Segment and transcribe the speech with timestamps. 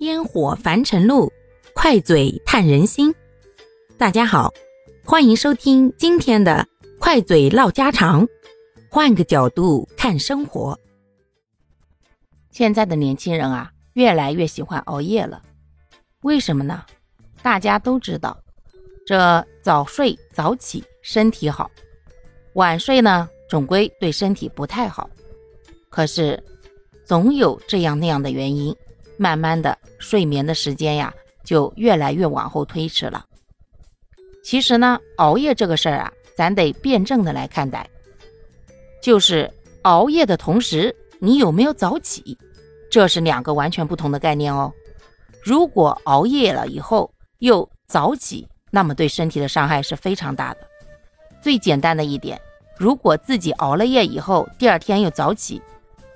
[0.00, 1.32] 烟火凡尘路，
[1.72, 3.14] 快嘴探人心。
[3.96, 4.52] 大家好，
[5.04, 6.66] 欢迎收听今天的
[6.98, 8.26] 快嘴唠家常，
[8.90, 10.78] 换个角度看生活。
[12.50, 15.40] 现在的年轻人啊，越来越喜欢熬夜了，
[16.22, 16.84] 为什么呢？
[17.40, 18.36] 大家都知道，
[19.06, 21.70] 这早睡早起身体好，
[22.54, 25.08] 晚睡呢，总归对身体不太好。
[25.88, 26.42] 可是，
[27.04, 28.74] 总有这样那样的原因。
[29.16, 31.12] 慢慢的，睡眠的时间呀，
[31.44, 33.24] 就越来越往后推迟了。
[34.42, 37.88] 其实呢，熬夜这个事儿啊，咱得辩证的来看待。
[39.00, 39.50] 就是
[39.82, 42.36] 熬夜的同时，你有没有早起，
[42.90, 44.72] 这是两个完全不同的概念哦。
[45.42, 50.60] 如果熬夜了以后又早起，那么对身体的伤害是非常大的。
[51.42, 52.40] 最简单的一点，
[52.78, 55.60] 如果自己熬了夜以后，第二天又早起，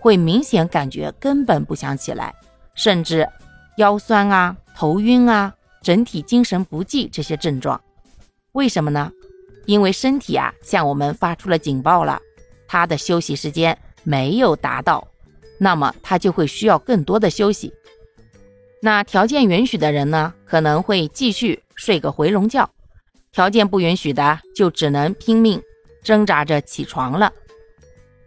[0.00, 2.34] 会明显感觉根本不想起来。
[2.78, 3.28] 甚至
[3.76, 7.78] 腰酸啊、头晕啊、整体精神不济这些症状，
[8.52, 9.10] 为什么呢？
[9.66, 12.20] 因为身体啊向我们发出了警报了，
[12.68, 15.06] 它的休息时间没有达到，
[15.58, 17.74] 那么它就会需要更多的休息。
[18.80, 22.64] 那条件允许的人呢，可能会继续睡个回笼觉；
[23.32, 25.60] 条件不允许的，就只能拼命
[26.04, 27.32] 挣扎着起床了。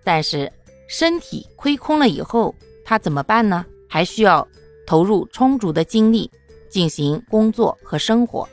[0.03, 0.51] 但是
[0.89, 3.65] 身体亏空了以后，他怎么办呢？
[3.91, 4.47] 还需要
[4.87, 6.31] 投入充足的精力
[6.69, 8.47] 进行工作和生活，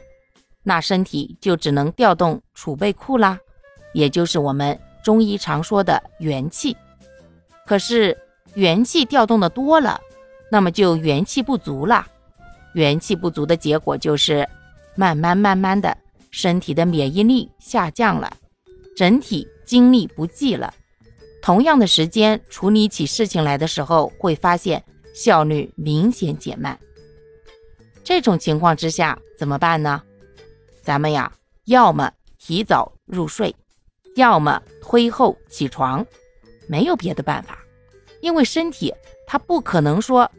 [0.64, 3.38] 那身体就只能调动储备库啦，
[3.94, 6.76] 也就是我们中医常说的元气。
[7.64, 8.18] 可是
[8.54, 10.00] 元气调动的多了，
[10.50, 12.04] 那么就元气不足了。
[12.74, 14.48] 元气不足的结果就是
[14.96, 15.96] 慢慢慢慢的
[16.32, 18.32] 身体的免疫力下降了，
[18.96, 20.74] 整体精力不济了。
[21.40, 24.82] 同样的时间处理起事情来的时候，会发现。
[25.14, 26.78] 效率明显减慢，
[28.04, 30.02] 这种情况之下怎么办呢？
[30.82, 31.32] 咱们呀，
[31.64, 33.54] 要么提早入睡，
[34.16, 36.06] 要么推后起床，
[36.66, 37.58] 没有别的办法。
[38.20, 38.94] 因为身体
[39.26, 40.30] 它不可能说，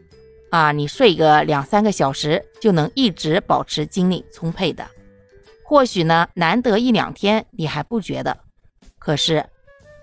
[0.50, 4.86] 啊，你睡个两三个小时就能一直保持精力充沛的。
[5.64, 8.36] 或许呢，难得一两天你还不觉得，
[8.98, 9.46] 可是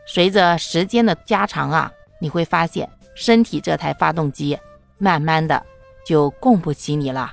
[0.07, 4.57] 随着时间的加长啊，你会发现身体这台发动机。
[4.99, 5.63] 慢慢的
[6.03, 7.31] 就供不起你了。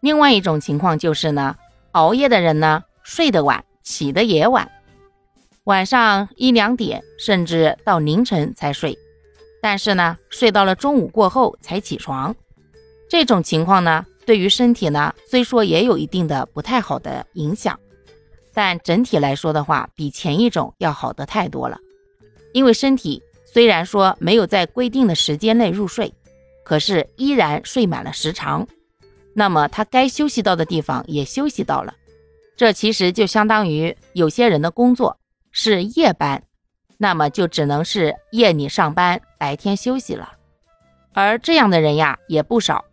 [0.00, 1.54] 另外一种情况就是呢，
[1.92, 4.68] 熬夜的人呢，睡得晚，起得也晚，
[5.62, 8.98] 晚上一两点甚至到凌晨才睡，
[9.62, 12.34] 但是呢，睡到了中午过后才起床。
[13.08, 17.78] 这种情况呢，对于身体呢，虽说也有一定的不太好的影响，
[18.52, 21.78] 但整体来说的话，比前一种要好的太多了。
[22.52, 23.22] 因为身体
[23.56, 26.12] 虽然说没有在规定的时间内入睡。
[26.62, 28.68] 可是依然睡满了时长，
[29.32, 31.94] 那么他该休息到的地方也休息到了，
[32.54, 35.16] 这其实就相当于有些人的工作
[35.52, 36.42] 是夜班，
[36.98, 40.34] 那么就只能是夜里上班，白天休息了。
[41.14, 42.84] 而这样的人呀也不少，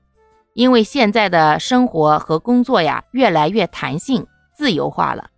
[0.54, 4.26] 因为现在的生活和工作呀越来越弹性、
[4.56, 5.30] 自由化了，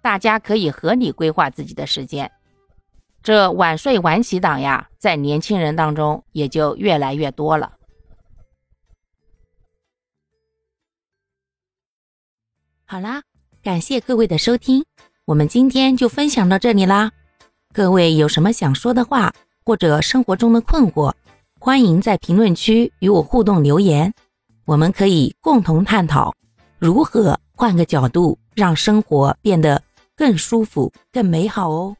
[0.00, 2.30] 大家可以合理规划自己的时间。
[3.22, 7.72] 这晚睡晚起党呀，在年轻人当中也就越来越多了。
[12.84, 13.22] 好啦，
[13.62, 14.84] 感谢各位的收听，
[15.24, 17.12] 我们今天就分享到这里啦。
[17.72, 19.32] 各位有什么想说的话，
[19.64, 21.14] 或者生活中的困惑，
[21.60, 24.12] 欢迎在评论区与我互动留言，
[24.64, 26.34] 我们可以共同探讨
[26.78, 29.80] 如何换个角度让生活变得
[30.16, 31.96] 更舒服、更美好哦。